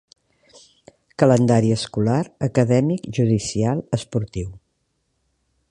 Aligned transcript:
Calendari 1.23 1.69
escolar, 1.75 2.23
acadèmic, 2.49 3.07
judicial, 3.19 3.87
esportiu. 3.99 4.53